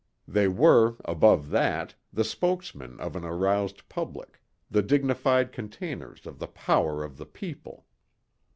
They 0.27 0.47
were, 0.47 0.95
above 1.05 1.51
that, 1.51 1.93
the 2.11 2.23
spokesmen 2.23 2.99
of 2.99 3.15
an 3.15 3.23
aroused 3.23 3.87
public, 3.87 4.41
the 4.67 4.81
dignified 4.81 5.51
containers 5.51 6.25
of 6.25 6.39
the 6.39 6.47
power 6.47 7.03
of 7.03 7.17
the 7.17 7.25
People. 7.27 7.85